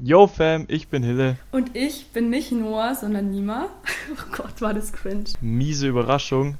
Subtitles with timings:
[0.00, 1.36] Yo Fam, ich bin Hille.
[1.50, 3.66] Und ich bin nicht Noah, sondern Nima.
[4.12, 5.24] Oh Gott, war das cringe.
[5.40, 6.56] Miese Überraschung.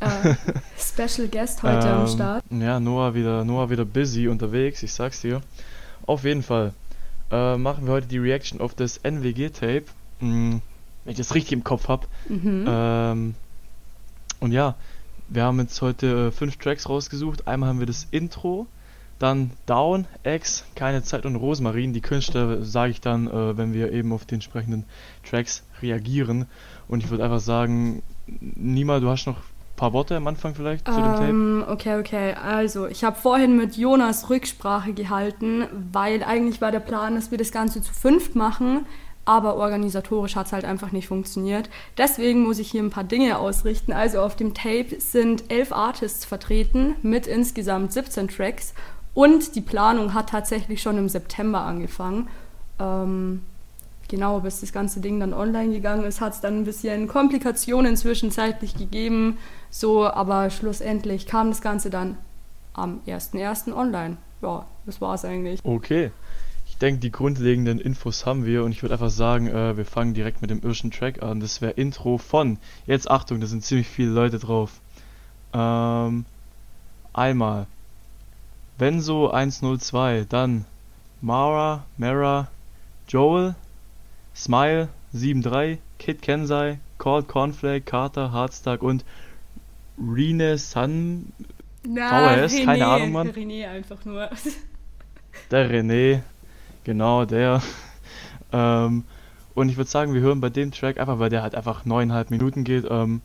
[0.00, 0.34] Äh,
[0.78, 2.44] Special Guest heute am Ähm, Start.
[2.50, 5.40] Ja, Noah wieder, Noah wieder busy unterwegs, ich sag's dir.
[6.06, 6.74] Auf jeden Fall
[7.30, 9.84] äh, machen wir heute die Reaction auf das NWG-Tape.
[10.20, 10.60] Hm,
[11.04, 12.06] wenn ich das richtig im Kopf hab.
[12.28, 12.64] Mhm.
[12.68, 13.34] Ähm,
[14.40, 14.76] und ja,
[15.28, 17.48] wir haben jetzt heute äh, fünf Tracks rausgesucht.
[17.48, 18.66] Einmal haben wir das Intro,
[19.22, 21.92] dann Down, X, Keine Zeit und Rosmarin.
[21.92, 24.84] Die Künstler sage ich dann, äh, wenn wir eben auf die entsprechenden
[25.28, 26.46] Tracks reagieren.
[26.88, 30.86] Und ich würde einfach sagen, Nima, du hast noch ein paar Worte am Anfang vielleicht
[30.86, 31.28] zu dem Tape?
[31.28, 32.34] Ähm, okay, okay.
[32.34, 37.38] Also, ich habe vorhin mit Jonas Rücksprache gehalten, weil eigentlich war der Plan, dass wir
[37.38, 38.86] das Ganze zu fünft machen,
[39.24, 41.70] aber organisatorisch hat es halt einfach nicht funktioniert.
[41.96, 43.92] Deswegen muss ich hier ein paar Dinge ausrichten.
[43.92, 48.74] Also, auf dem Tape sind elf Artists vertreten mit insgesamt 17 Tracks
[49.14, 52.28] und die Planung hat tatsächlich schon im September angefangen.
[52.78, 53.42] Ähm,
[54.08, 57.96] genau, bis das ganze Ding dann online gegangen ist, hat es dann ein bisschen Komplikationen
[57.96, 59.38] zwischenzeitlich gegeben.
[59.70, 62.16] So, aber schlussendlich kam das Ganze dann
[62.74, 63.74] am 1.1.
[63.74, 64.16] online.
[64.40, 65.60] Ja, das war's eigentlich.
[65.62, 66.10] Okay.
[66.66, 70.14] Ich denke, die grundlegenden Infos haben wir und ich würde einfach sagen, äh, wir fangen
[70.14, 71.38] direkt mit dem ersten Track an.
[71.38, 72.58] Das wäre Intro von.
[72.86, 74.80] Jetzt Achtung, da sind ziemlich viele Leute drauf.
[75.52, 76.24] Ähm,
[77.12, 77.66] einmal
[78.82, 80.64] Benzo 102, dann
[81.20, 82.48] Mara, Mara,
[83.06, 83.54] Joel,
[84.34, 89.04] Smile 73, Kid Kensai, Cold Cornflake, Carter, Hardstack und
[89.96, 91.32] Rene Sun,
[91.84, 93.30] VHS, keine Ahnung, Mann.
[93.30, 94.28] René einfach nur.
[95.52, 96.22] der René,
[96.82, 97.62] genau der.
[98.52, 99.04] Ähm,
[99.54, 102.32] und ich würde sagen, wir hören bei dem Track einfach, weil der halt einfach neuneinhalb
[102.32, 103.20] Minuten geht, ähm,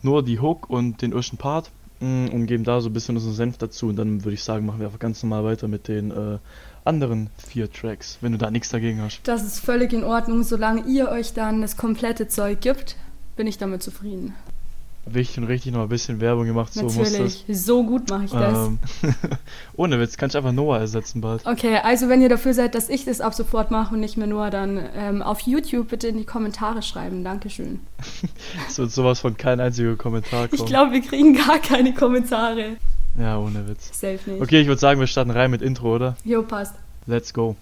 [0.00, 3.58] nur die Hook und den ersten Part und geben da so ein bisschen unseren Senf
[3.58, 3.88] dazu.
[3.88, 6.38] Und dann würde ich sagen, machen wir einfach ganz normal weiter mit den äh,
[6.84, 9.20] anderen vier Tracks, wenn du da nichts dagegen hast.
[9.24, 10.42] Das ist völlig in Ordnung.
[10.42, 12.96] Solange ihr euch dann das komplette Zeug gibt,
[13.36, 14.34] bin ich damit zufrieden.
[15.04, 17.12] Wichtig und richtig noch ein bisschen Werbung gemacht, so muss das.
[17.12, 17.44] Natürlich.
[17.48, 18.68] So gut mache ich das.
[18.68, 18.78] Ähm,
[19.76, 21.44] ohne Witz, kannst du einfach Noah ersetzen bald.
[21.44, 24.28] Okay, also wenn ihr dafür seid, dass ich das ab sofort mache und nicht mehr
[24.28, 27.24] nur, dann ähm, auf YouTube bitte in die Kommentare schreiben.
[27.24, 27.80] Dankeschön.
[28.68, 30.62] Es wird sowas von kein einziger Kommentar kommen.
[30.62, 32.76] Ich glaube, wir kriegen gar keine Kommentare.
[33.18, 33.90] Ja, ohne Witz.
[33.92, 34.40] Safe nicht.
[34.40, 36.16] Okay, ich würde sagen, wir starten rein mit Intro, oder?
[36.24, 36.74] Jo, passt.
[37.06, 37.56] Let's go.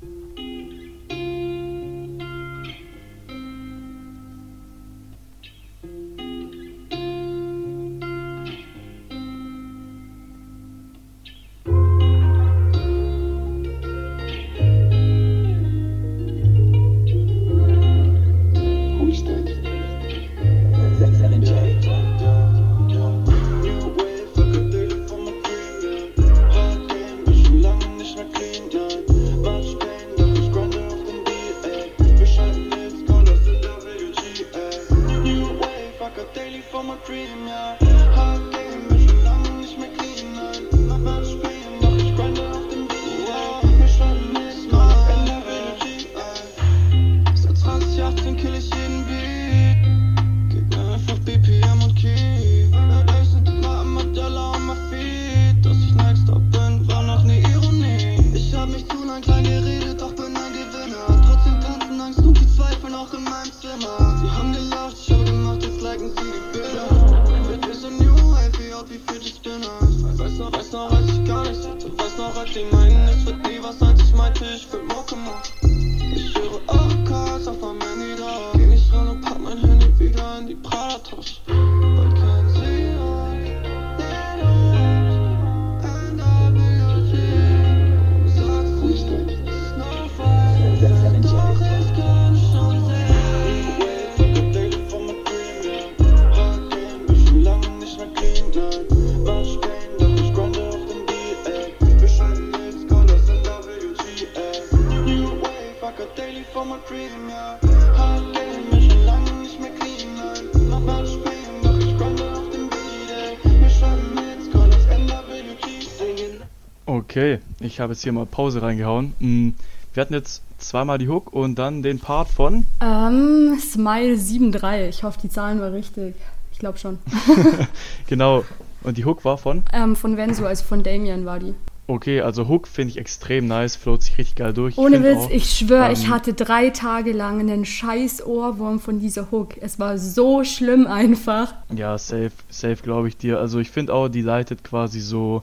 [117.71, 119.15] Ich habe jetzt hier mal Pause reingehauen.
[119.21, 119.51] Mm,
[119.95, 122.67] Wir hatten jetzt zweimal die Hook und dann den Part von.
[122.81, 124.89] Ähm, Smile 7.3.
[124.89, 126.15] Ich hoffe, die Zahlen war richtig.
[126.53, 126.99] Ich glaube schon.
[128.07, 128.45] genau.
[128.83, 129.63] Und die Hook war von.
[129.72, 131.55] ähm, von Venso, also von Damien war die.
[131.87, 134.75] Okay, also Hook finde ich extrem nice, float sich richtig geil durch.
[134.75, 138.25] Ich Ohne find Witz, auch, ich schwöre, ich ähm, hatte drei Tage lang einen scheiß
[138.25, 139.57] Ohrwurm von dieser Hook.
[139.61, 141.53] Es war so schlimm einfach.
[141.75, 143.41] Ja, safe, safe glaube ich dir.
[143.41, 145.43] Also ich finde auch, die leitet quasi so.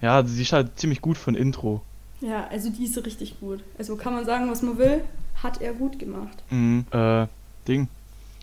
[0.00, 1.82] Ja, sie ist halt ziemlich gut für ein Intro.
[2.20, 3.60] Ja, also die ist richtig gut.
[3.78, 5.04] Also kann man sagen, was man will.
[5.42, 6.42] hat er gut gemacht.
[6.50, 7.26] Mhm, äh,
[7.66, 7.88] Ding.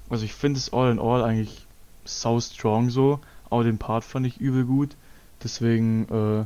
[0.10, 1.66] Also ich finde es all in all eigentlich
[2.06, 3.20] sau strong so.
[3.50, 4.96] Auch den Part fand ich übel gut.
[5.44, 6.46] Deswegen, äh,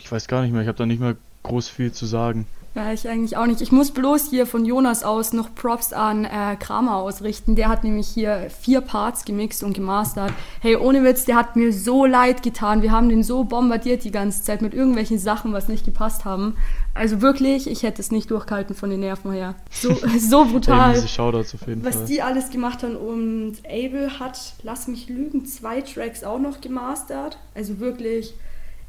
[0.00, 2.46] ich weiß gar nicht mehr, ich habe da nicht mehr groß viel zu sagen.
[2.72, 3.60] Ja, ich eigentlich auch nicht.
[3.60, 7.56] Ich muss bloß hier von Jonas aus noch Props an äh, Kramer ausrichten.
[7.56, 10.32] Der hat nämlich hier vier Parts gemixt und gemastert.
[10.60, 12.82] Hey, ohne Witz, der hat mir so leid getan.
[12.82, 16.56] Wir haben den so bombardiert die ganze Zeit mit irgendwelchen Sachen, was nicht gepasst haben.
[16.94, 19.56] Also wirklich, ich hätte es nicht durchgehalten von den Nerven her.
[19.72, 20.94] So, so Ey, brutal.
[20.94, 22.04] diese Shoutouts auf jeden was Fall.
[22.06, 27.36] die alles gemacht haben und Abel hat, lass mich lügen, zwei Tracks auch noch gemastert.
[27.52, 28.34] Also wirklich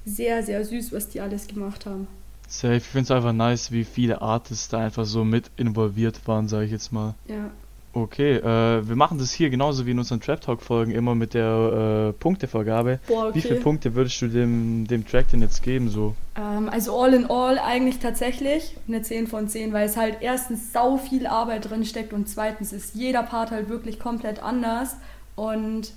[0.06, 2.08] sehr, sehr süß, was die alles gemacht haben.
[2.52, 2.76] Safe.
[2.76, 6.66] Ich finde es einfach nice, wie viele Artists da einfach so mit involviert waren, sage
[6.66, 7.16] ich jetzt mal.
[7.28, 7.50] Ja.
[7.94, 11.34] Okay, äh, wir machen das hier genauso wie in unseren Trap Talk Folgen immer mit
[11.34, 13.00] der äh, Punktevergabe.
[13.08, 13.36] Boah, okay.
[13.36, 16.16] Wie viele Punkte würdest du dem, dem Track denn jetzt geben so?
[16.38, 20.72] Ähm, also all in all eigentlich tatsächlich eine 10 von 10, weil es halt erstens
[20.72, 24.96] sau viel Arbeit drin steckt und zweitens ist jeder Part halt wirklich komplett anders
[25.36, 25.92] und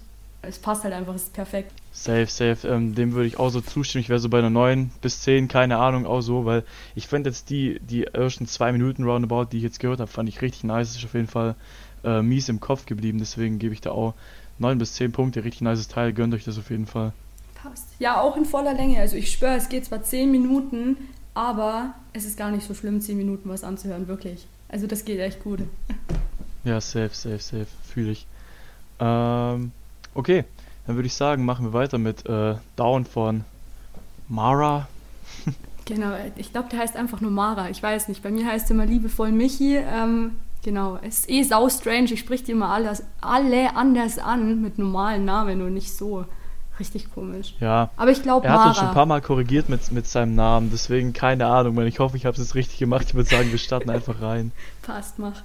[0.47, 1.73] es passt halt einfach, es ist perfekt.
[1.93, 2.67] Safe, safe.
[2.67, 4.03] Ähm, dem würde ich auch so zustimmen.
[4.03, 6.65] Ich wäre so bei einer 9 bis 10, keine Ahnung, auch so, weil
[6.95, 10.29] ich finde jetzt die, die ersten zwei Minuten Roundabout, die ich jetzt gehört habe, fand
[10.29, 10.97] ich richtig nice.
[10.97, 11.55] Ist auf jeden Fall
[12.05, 13.19] äh, mies im Kopf geblieben.
[13.19, 14.15] Deswegen gebe ich da auch
[14.59, 15.45] 9 bis 10 Punkte.
[15.45, 16.13] Richtig nices Teil.
[16.13, 17.13] Gönnt euch das auf jeden Fall.
[17.55, 17.89] Passt.
[17.99, 19.01] Ja, auch in voller Länge.
[19.01, 20.97] Also ich schwöre, es geht zwar 10 Minuten,
[21.35, 24.47] aber es ist gar nicht so schlimm, 10 Minuten was anzuhören, wirklich.
[24.69, 25.61] Also das geht echt gut.
[26.65, 27.67] Ja, safe, safe, safe.
[27.85, 28.27] Fühle ich.
[28.99, 29.73] Ähm,
[30.15, 30.45] okay,
[30.87, 33.45] dann würde ich sagen, machen wir weiter mit äh, Down von
[34.29, 34.89] Mara.
[35.87, 37.69] Genau, ich glaube, der heißt einfach nur Mara.
[37.69, 39.77] Ich weiß nicht, bei mir heißt er immer liebevoll Michi.
[39.77, 42.05] Ähm, genau, es ist eh sau strange.
[42.05, 46.25] Ich sprich die immer alles, alle anders an mit normalen Namen und nicht so.
[46.81, 47.55] Richtig komisch.
[47.61, 50.35] Ja, Aber ich glaube er hat uns schon ein paar Mal korrigiert mit, mit seinem
[50.35, 50.71] Namen.
[50.73, 51.87] Deswegen keine Ahnung, man.
[51.87, 53.05] Ich hoffe, ich habe es jetzt richtig gemacht.
[53.09, 54.53] Ich würde sagen, wir starten einfach rein.
[54.83, 55.43] Passt, mach.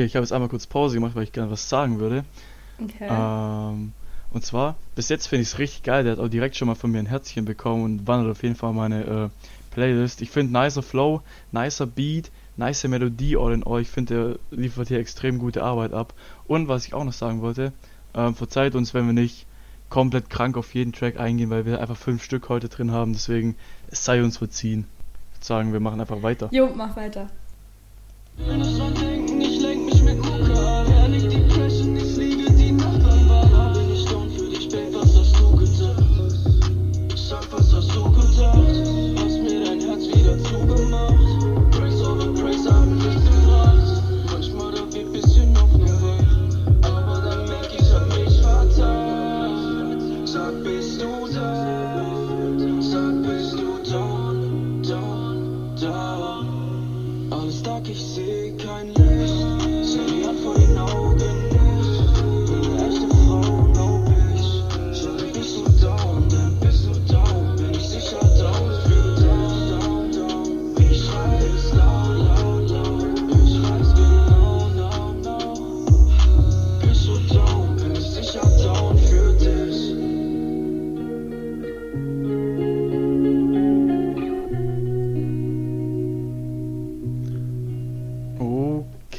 [0.00, 2.24] Okay, ich habe jetzt einmal kurz Pause gemacht, weil ich gerne was sagen würde.
[2.82, 3.06] Okay.
[3.06, 3.92] Ähm,
[4.30, 6.04] und zwar, bis jetzt finde ich es richtig geil.
[6.04, 8.54] Der hat auch direkt schon mal von mir ein Herzchen bekommen und wandert auf jeden
[8.54, 9.28] Fall meine äh,
[9.74, 10.22] Playlist.
[10.22, 11.20] Ich finde nicer Flow,
[11.52, 13.82] nicer Beat, nicer Melodie all in all.
[13.82, 16.14] Ich finde, der liefert hier extrem gute Arbeit ab.
[16.46, 17.74] Und was ich auch noch sagen wollte,
[18.14, 19.44] ähm, verzeiht uns, wenn wir nicht
[19.90, 23.12] komplett krank auf jeden Track eingehen, weil wir einfach fünf Stück heute drin haben.
[23.12, 23.54] Deswegen,
[23.90, 24.86] es sei uns verziehen.
[25.32, 26.48] Ich würde sagen, wir machen einfach weiter.
[26.52, 27.28] Jo, mach weiter.
[28.46, 29.59] Wenn es denken, ich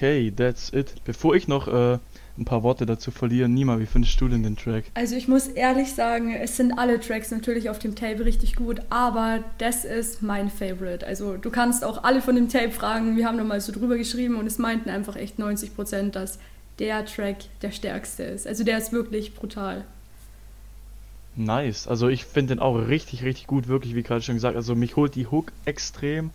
[0.02, 0.96] Okay, that's it.
[1.06, 2.00] Bevor ich noch äh,
[2.36, 4.86] ein paar Worte dazu verliere, Nima, wie findest du denn den Track?
[4.96, 8.82] Also ich muss ehrlich sagen, es sind alle Tracks natürlich auf dem Tape richtig gut,
[8.90, 11.06] aber das ist mein Favorite.
[11.06, 13.96] Also du kannst auch alle von dem Tape fragen, wir haben da mal so drüber
[13.96, 16.40] geschrieben und es meinten einfach echt 90 Prozent, dass
[16.80, 18.48] der Track der stärkste ist.
[18.48, 19.86] Also der ist wirklich brutal.
[21.36, 21.88] Nice.
[21.88, 24.56] Also ich finde den auch richtig, richtig gut, wirklich, wie gerade schon gesagt.
[24.56, 26.32] Also mich holt die Hook extrem,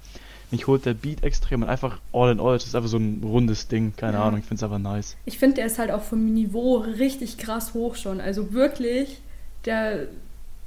[0.50, 3.20] mich holt der Beat extrem und einfach all in all, das ist einfach so ein
[3.24, 4.24] rundes Ding, keine Ja.
[4.24, 5.16] Ahnung, ich finde es einfach nice.
[5.24, 8.20] Ich finde, der ist halt auch vom Niveau richtig krass hoch schon.
[8.20, 9.20] Also wirklich,
[9.64, 10.06] der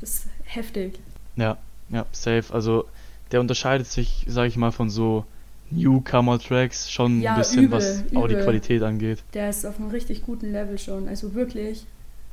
[0.02, 1.00] ist heftig.
[1.36, 1.58] Ja,
[1.90, 2.54] ja, safe.
[2.54, 2.86] Also
[3.32, 5.26] der unterscheidet sich, sag ich mal, von so
[5.72, 8.44] Newcomer-Tracks schon Ja, ein bisschen, übel, was auch die übel.
[8.44, 9.20] Qualität angeht.
[9.34, 11.08] Der ist auf einem richtig guten Level schon.
[11.08, 11.86] Also wirklich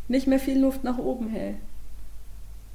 [0.08, 1.54] nicht mehr viel Luft nach oben, hey.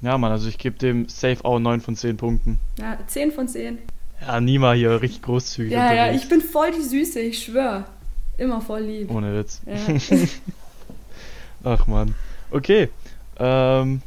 [0.02, 2.58] Ja, Mann, also ich gebe dem safe auch 9 von 10 Punkten.
[2.78, 3.78] Ja, 10 von 10.
[4.26, 6.22] Ja, Nima hier richtig großzügig Ja, ja, unterwegs.
[6.22, 7.84] ich bin voll die Süße, ich schwör.
[8.38, 9.10] Immer voll lieb.
[9.10, 9.60] Ohne Witz.
[9.66, 10.18] Ja.
[11.64, 12.14] Ach man.
[12.50, 12.88] Okay.
[13.38, 14.02] Ähm,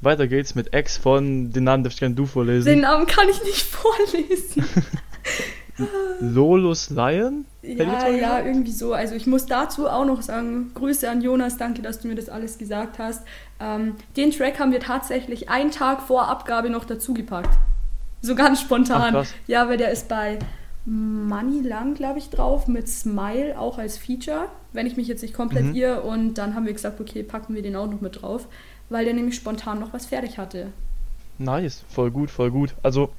[0.00, 2.66] weiter geht's mit Ex von, den Namen darfst gerne du vorlesen.
[2.66, 4.64] Den Namen kann ich nicht vorlesen.
[6.20, 7.46] Lolus Lion?
[7.62, 8.92] Ich Ja, ja, irgendwie so.
[8.92, 12.28] Also ich muss dazu auch noch sagen, Grüße an Jonas, danke, dass du mir das
[12.28, 13.22] alles gesagt hast.
[13.60, 17.56] Ähm, den Track haben wir tatsächlich einen Tag vor Abgabe noch dazugepackt.
[18.22, 19.16] So ganz spontan.
[19.16, 20.38] Ach, ja, weil der ist bei
[20.84, 25.34] Money Lang, glaube ich, drauf, mit Smile auch als Feature, wenn ich mich jetzt nicht
[25.34, 25.74] komplett Mhm.
[25.74, 26.00] irre.
[26.02, 28.46] Und dann haben wir gesagt, okay, packen wir den auch noch mit drauf,
[28.88, 30.68] weil der nämlich spontan noch was fertig hatte.
[31.38, 32.74] Nice, voll gut, voll gut.
[32.82, 33.10] Also,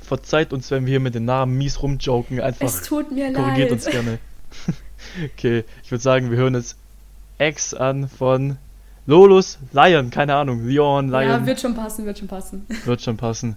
[0.00, 2.40] verzeiht uns, wenn wir hier mit den Namen mies rumjoken.
[2.40, 3.72] Einfach es tut mir korrigiert leid.
[3.72, 4.18] uns gerne.
[5.36, 6.76] okay, ich würde sagen, wir hören jetzt
[7.38, 8.56] Ex an von
[9.06, 10.66] Lolus Lion, keine Ahnung.
[10.66, 11.22] Leon, Lion.
[11.28, 12.66] Ja, wird schon passen, wird schon passen.
[12.84, 13.56] wird schon passen.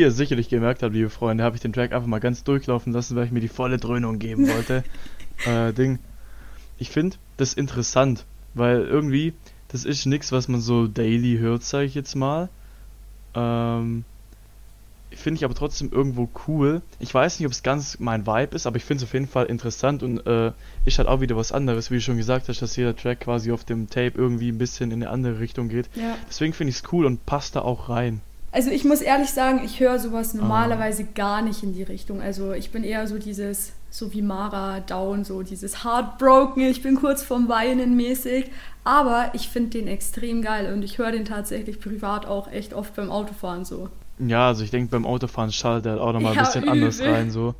[0.00, 2.90] wie ihr sicherlich gemerkt habt, liebe Freunde, habe ich den Track einfach mal ganz durchlaufen
[2.90, 4.82] lassen, weil ich mir die volle Dröhnung geben wollte.
[5.44, 5.98] äh, Ding.
[6.78, 9.34] Ich finde das interessant, weil irgendwie,
[9.68, 12.48] das ist nichts, was man so daily hört, sage ich jetzt mal.
[13.34, 14.06] Ähm,
[15.10, 16.80] finde ich aber trotzdem irgendwo cool.
[16.98, 19.28] Ich weiß nicht, ob es ganz mein Vibe ist, aber ich finde es auf jeden
[19.28, 20.52] Fall interessant und äh,
[20.86, 23.52] ist halt auch wieder was anderes, wie du schon gesagt hast, dass jeder Track quasi
[23.52, 25.90] auf dem Tape irgendwie ein bisschen in eine andere Richtung geht.
[25.94, 26.16] Ja.
[26.26, 28.22] Deswegen finde ich es cool und passt da auch rein.
[28.52, 30.38] Also ich muss ehrlich sagen, ich höre sowas Ah.
[30.38, 32.20] normalerweise gar nicht in die Richtung.
[32.20, 36.96] Also ich bin eher so dieses, so wie Mara Down, so dieses Heartbroken, ich bin
[36.96, 38.50] kurz vorm Weinen mäßig.
[38.82, 42.96] Aber ich finde den extrem geil und ich höre den tatsächlich privat auch echt oft
[42.96, 43.88] beim Autofahren so.
[44.18, 46.98] Ja, also ich denke beim Autofahren schaltet er halt auch nochmal Ja, ein bisschen anders
[47.00, 47.12] übel.
[47.12, 47.54] rein so.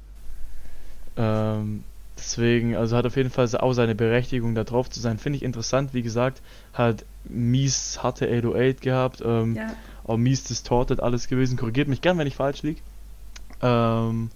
[1.17, 1.85] Ähm,
[2.19, 5.19] deswegen, also hat auf jeden Fall auch seine Berechtigung da drauf zu sein.
[5.19, 6.41] Finde ich interessant, wie gesagt,
[6.73, 9.71] hat mies harte 808 gehabt, ähm, Ja.
[10.11, 11.57] Auch mies distorted alles gewesen.
[11.57, 12.81] Korrigiert mich gern, wenn ich falsch liege.
[13.63, 14.31] Ähm,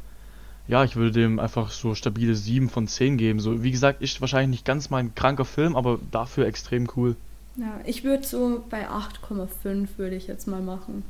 [0.66, 3.40] ja, ich würde dem einfach so stabile 7 von 10 geben.
[3.40, 7.16] So, wie gesagt, ist wahrscheinlich nicht ganz mein kranker Film, aber dafür extrem cool.
[7.57, 11.04] Ja, ich würde so bei 8,5 würde ich jetzt mal machen.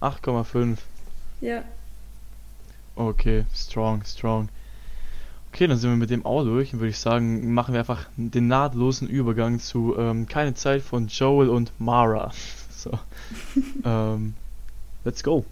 [0.00, 0.78] 8,5.
[1.40, 1.62] Ja.
[2.96, 4.48] Okay, strong, strong.
[5.52, 8.06] Okay, dann sind wir mit dem auch durch und würde ich sagen, machen wir einfach
[8.16, 12.32] den nahtlosen Übergang zu ähm, Keine Zeit von Joel und Mara.
[12.84, 12.98] So.
[13.86, 14.34] ähm,
[15.06, 15.46] let's go.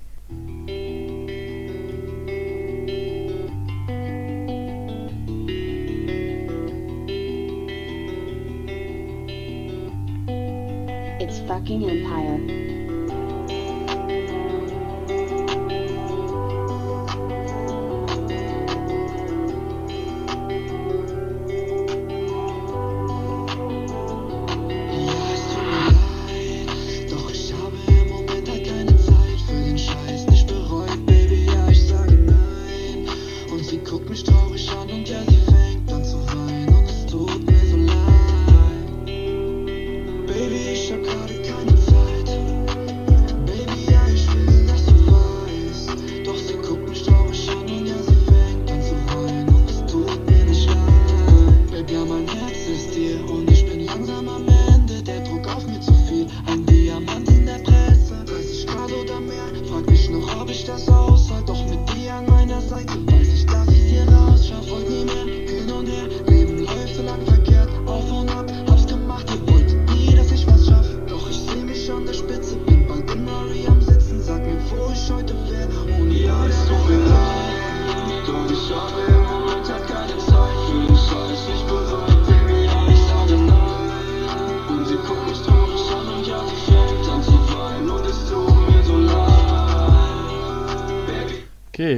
[11.21, 12.72] It's fucking Empire.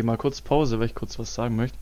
[0.04, 1.76] Mal kurz Pause, weil ich kurz was sagen möchte.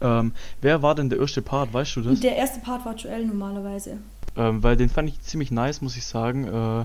[0.00, 2.20] Ähm, wer war denn der erste Part, weißt du das?
[2.20, 3.98] Der erste Part war Joel normalerweise.
[4.36, 6.46] Ähm, weil den fand ich ziemlich nice, muss ich sagen.
[6.46, 6.84] Äh,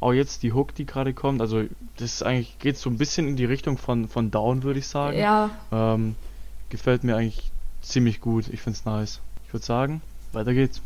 [0.00, 1.64] auch jetzt die Hook, die gerade kommt, also
[1.96, 5.18] das eigentlich geht so ein bisschen in die Richtung von, von Down, würde ich sagen.
[5.18, 6.14] Ja, Ähm,
[6.68, 8.48] gefällt mir eigentlich ziemlich gut.
[8.48, 9.20] Ich find's nice.
[9.46, 10.02] Ich würde sagen,
[10.32, 10.80] weiter geht's.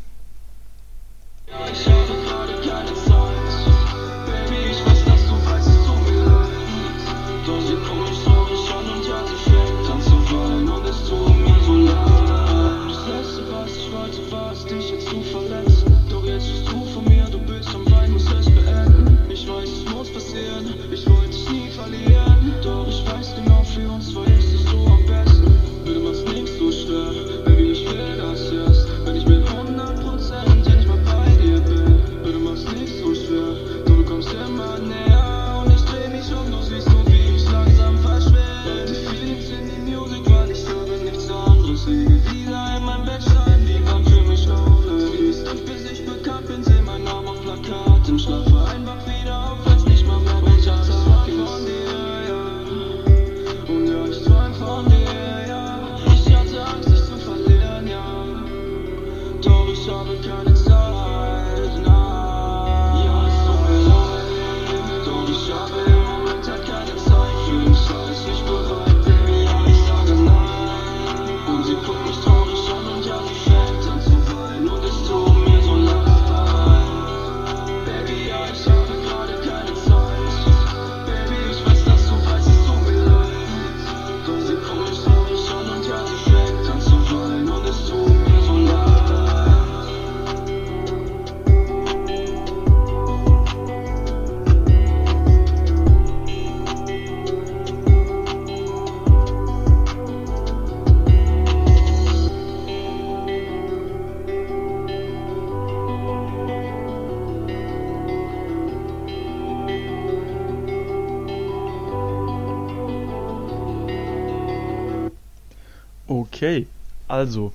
[117.19, 117.51] Also,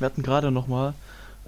[0.00, 0.94] wir hatten gerade nochmal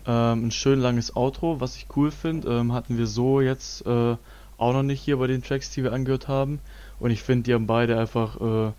[0.06, 2.48] ähm, ein schön langes Outro, was ich cool finde.
[2.48, 4.16] Ähm, hatten wir so jetzt äh,
[4.58, 6.60] auch noch nicht hier bei den Tracks, die wir angehört haben.
[7.00, 8.72] Und ich finde, die haben beide einfach äh,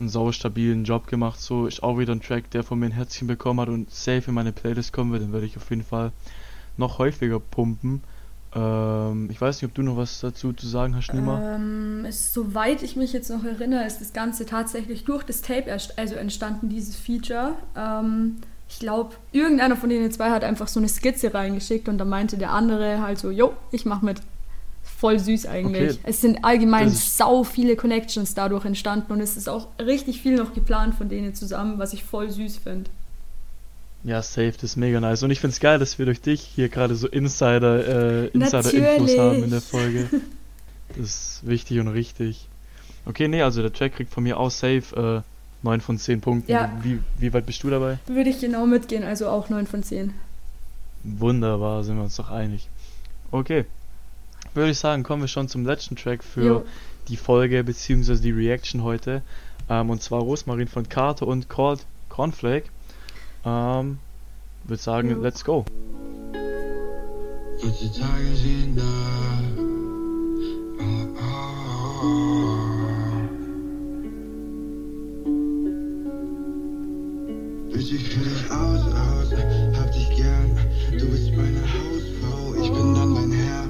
[0.00, 1.40] einen sau stabilen Job gemacht.
[1.40, 4.24] So ist auch wieder ein Track, der von mir ein Herzchen bekommen hat und safe
[4.26, 5.22] in meine Playlist kommen wird.
[5.22, 6.10] Den werde ich auf jeden Fall
[6.76, 8.02] noch häufiger pumpen.
[8.54, 11.54] Ähm, ich weiß nicht, ob du noch was dazu zu sagen hast, Nima.
[11.54, 15.68] ähm, ist, soweit ich mich jetzt noch erinnere, ist das Ganze tatsächlich durch das Tape
[15.70, 17.54] erst, also entstanden, dieses Feature.
[17.76, 18.36] Ähm,
[18.68, 22.36] ich glaube, irgendeiner von denen zwei hat einfach so eine Skizze reingeschickt und da meinte
[22.36, 24.20] der andere halt so, jo, ich mach mit.
[24.82, 25.92] Voll süß eigentlich.
[25.92, 26.00] Okay.
[26.04, 30.54] Es sind allgemein sau viele Connections dadurch entstanden und es ist auch richtig viel noch
[30.54, 32.90] geplant von denen zusammen, was ich voll süß finde.
[34.04, 35.22] Ja, safe, das ist mega nice.
[35.22, 39.44] Und ich find's geil, dass wir durch dich hier gerade so Insider, äh, Insider-Infos haben
[39.44, 40.08] in der Folge.
[40.94, 42.48] Das ist wichtig und richtig.
[43.06, 46.50] Okay, nee, also der Track kriegt von mir aus safe äh, 9 von 10 Punkten.
[46.52, 46.70] Ja.
[46.82, 47.98] Wie, wie weit bist du dabei?
[48.06, 50.12] Würde ich genau mitgehen, also auch 9 von 10.
[51.04, 52.68] Wunderbar, sind wir uns doch einig.
[53.30, 53.64] Okay.
[54.54, 56.64] Würde ich sagen, kommen wir schon zum letzten Track für Jo.
[57.08, 58.16] die Folge bzw.
[58.16, 59.22] die Reaction heute.
[59.70, 62.66] Ähm, und zwar Rosmarin von Carter und Called Cornflake.
[63.44, 63.98] Ähm,
[64.64, 65.64] würde sagen, let's go.
[66.32, 68.82] Wird die Tage sehen da.
[70.78, 72.22] Oh, oh, oh.
[77.74, 79.32] Ich fühl dich aus, aus,
[79.76, 80.56] hab dich gern.
[80.92, 83.64] Du bist meine Hausfrau, ich bin dann dein Herr.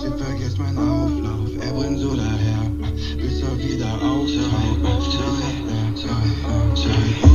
[0.00, 2.70] Sie vergesst meinen Auflauf, er brennt so daher.
[3.16, 5.12] Bis er wieder auftaucht.
[5.12, 5.54] Sorry,
[5.94, 7.29] sorry, sorry.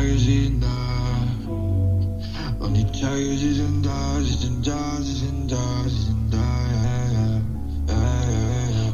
[0.00, 0.66] Wird die Tage sehen da.
[2.64, 6.38] Und die Tage, sie sind da, sie sind da, sie sind da, sie sind da,
[6.38, 7.40] ja, ja,
[7.88, 8.92] ja,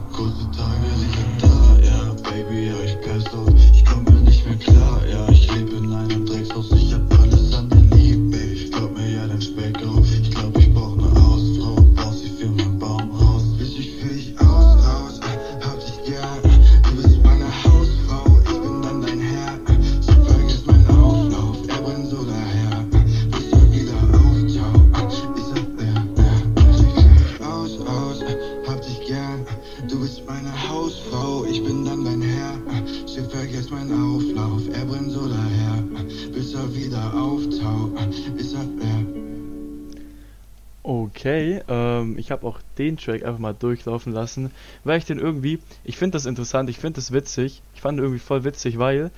[40.82, 44.52] Okay, ähm, ich habe auch den Track einfach mal durchlaufen lassen,
[44.84, 48.20] weil ich den irgendwie, ich finde das interessant, ich finde das witzig, ich fand irgendwie
[48.20, 49.10] voll witzig, weil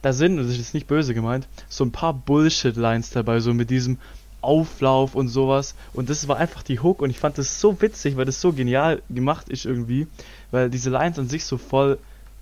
[0.00, 3.68] da sind, und das ist nicht böse gemeint, so ein paar Bullshit-Lines dabei, so mit
[3.68, 3.98] diesem
[4.40, 5.74] Auflauf und sowas.
[5.92, 8.52] Und das war einfach die Hook und ich fand das so witzig, weil das so
[8.52, 10.06] genial gemacht ist irgendwie,
[10.50, 11.98] weil diese Lines an sich so voll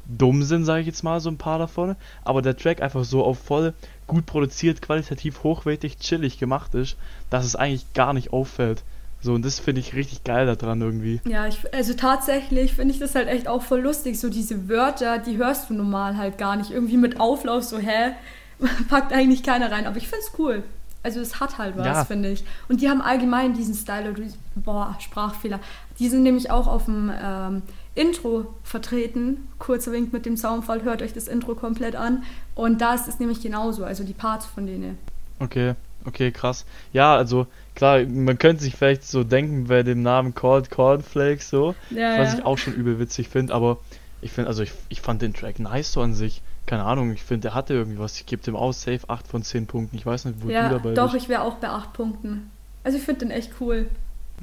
[0.08, 3.24] dumm sind, sage ich jetzt mal, so ein paar davon, aber der Track einfach so
[3.24, 3.74] auf voll
[4.06, 6.96] gut produziert, qualitativ hochwertig, chillig gemacht ist,
[7.30, 8.82] dass es eigentlich gar nicht auffällt.
[9.20, 11.20] So, und das finde ich richtig geil daran irgendwie.
[11.24, 14.18] Ja, ich, also tatsächlich finde ich das halt echt auch voll lustig.
[14.18, 16.70] So diese Wörter, die hörst du normal halt gar nicht.
[16.70, 18.12] Irgendwie mit Auflauf so, hä?
[18.88, 19.86] Packt eigentlich keiner rein.
[19.86, 20.62] Aber ich finde es cool.
[21.02, 22.04] Also es hat halt was, Ja.
[22.04, 22.44] finde ich.
[22.68, 24.14] Und die haben allgemein diesen Style,
[24.56, 25.60] boah, Sprachfehler.
[25.98, 27.62] Die sind nämlich auch auf dem ähm,
[27.94, 29.48] Intro vertreten.
[29.58, 32.24] Kurzer Wink mit dem Soundfall, hört euch das Intro komplett an.
[32.54, 34.98] Und da ist es nämlich genauso, also die Parts von denen.
[35.40, 36.64] Okay, okay, krass.
[36.92, 41.74] Ja, also klar, man könnte sich vielleicht so denken bei dem Namen Called Cornflakes so,
[41.90, 42.38] Ja, was ja.
[42.40, 43.78] ich auch schon übel witzig finde, aber
[44.20, 46.42] ich finde, also ich, ich fand den Track nice so an sich.
[46.68, 48.16] Keine Ahnung, ich finde, der hatte irgendwie was.
[48.16, 49.96] Ich gebe dem aus, safe 8 von 10 Punkten.
[49.96, 51.22] Ich weiß nicht, wo Ja, du dabei doch, bist.
[51.24, 52.50] ich wäre auch bei 8 Punkten.
[52.84, 53.88] Also ich finde den echt cool.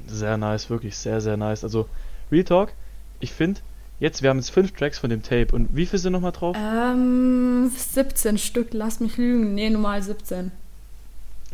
[0.08, 1.62] Sehr nice, wirklich sehr, sehr nice.
[1.62, 1.88] Also,
[2.32, 2.72] Real Talk,
[3.20, 3.60] ich finde,
[4.00, 5.54] jetzt, wir haben jetzt fünf Tracks von dem Tape.
[5.54, 6.56] Und wie viel sind nochmal drauf?
[6.58, 9.54] Ähm, 17 Stück, lass mich lügen.
[9.54, 10.50] Nee, normal 17.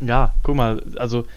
[0.01, 1.27] Ja, guck mal, also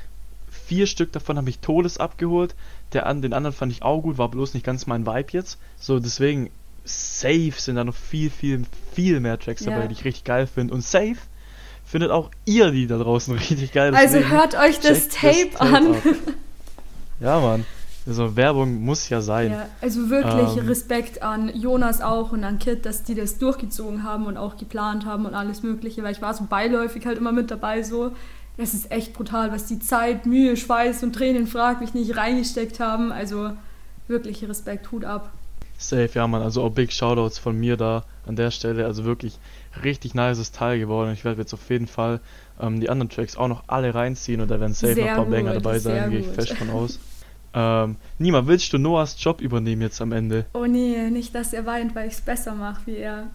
[0.51, 2.55] vier Stück davon habe ich Todes abgeholt.
[2.94, 5.59] Der an, den anderen fand ich auch gut, war bloß nicht ganz mein Vibe jetzt.
[5.79, 6.49] So, deswegen,
[6.87, 8.62] safe sind da noch viel, viel,
[8.94, 9.87] viel mehr Tracks dabei, Ja.
[9.87, 10.72] die ich richtig geil finde.
[10.75, 11.16] Und safe
[11.85, 13.94] findet auch ihr die da draußen richtig geil.
[13.94, 15.94] Also deswegen hört euch das checkt Tape an.
[15.94, 16.03] ab.
[17.20, 17.64] Ja, Mann.
[18.07, 19.51] Also Werbung muss ja sein.
[19.51, 20.68] Ja, also wirklich Ähm.
[20.68, 25.05] Respekt an Jonas auch und an Kit, dass die das durchgezogen haben und auch geplant
[25.07, 28.12] haben und alles Mögliche, weil ich war so beiläufig halt immer mit dabei so.
[28.59, 32.79] Es ist echt brutal, was die Zeit, Mühe, Schweiß und Tränen, frag mich nicht, reingesteckt
[32.81, 33.11] haben.
[33.12, 33.51] Also
[34.07, 35.33] wirklich Respekt, Hut ab.
[35.79, 36.43] Safe, ja, Mann.
[36.43, 38.87] Also auch Big Shoutouts von mir da an der Stelle.
[38.87, 39.39] Also wirklich
[39.83, 41.12] richtig nices Teil geworden.
[41.12, 42.21] Ich werde jetzt auf jeden Fall
[42.61, 45.17] ähm, die anderen Tracks auch noch alle reinziehen und da werden safe noch Sehr ein
[45.17, 46.99] paar Banger gut, dabei sehr sein, gehe ich fest von aus.
[47.59, 50.45] Ähm, Nima, willst du Noahs Job übernehmen jetzt am Ende?
[50.53, 53.29] Oh nee, nicht, dass er weint, weil ich es besser mache wie er.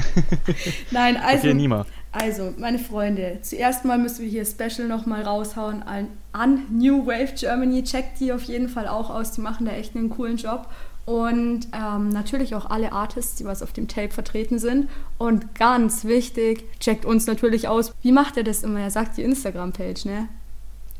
[0.90, 1.86] Nein, also, okay, Nima.
[2.10, 7.34] also, meine Freunde, zuerst mal müssen wir hier Special nochmal raushauen an, an New Wave
[7.36, 7.84] Germany.
[7.84, 10.68] Checkt die auf jeden Fall auch aus, die machen da echt einen coolen Job.
[11.06, 14.88] Und ähm, natürlich auch alle Artists, die was auf dem Tape vertreten sind.
[15.18, 17.94] Und ganz wichtig, checkt uns natürlich aus.
[18.02, 18.80] Wie macht er das immer?
[18.80, 20.28] Er sagt die Instagram-Page, ne?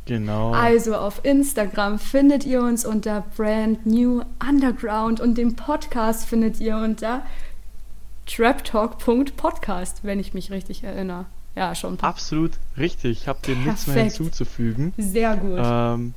[0.05, 0.53] Genau.
[0.53, 6.77] Also auf Instagram findet ihr uns unter Brand New Underground und den Podcast findet ihr
[6.77, 7.23] unter
[8.27, 11.27] traptalk.podcast, wenn ich mich richtig erinnere.
[11.57, 11.99] Ja, schon.
[12.01, 13.23] Absolut richtig.
[13.23, 14.93] Ich habe dem nichts mehr hinzuzufügen.
[14.97, 15.59] Sehr gut.
[15.61, 16.15] Ähm,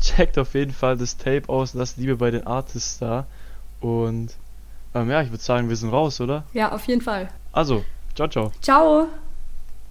[0.00, 3.26] checkt auf jeden Fall das Tape aus, lasst Liebe bei den Artists da.
[3.80, 4.34] Und
[4.94, 6.44] ähm, ja, ich würde sagen, wir sind raus, oder?
[6.52, 7.28] Ja, auf jeden Fall.
[7.52, 8.52] Also, ciao, ciao.
[8.60, 9.08] Ciao.